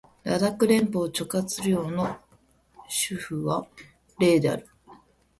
[0.23, 2.17] ラダック連邦直轄領の
[2.87, 3.67] 首府は
[4.17, 4.67] レーである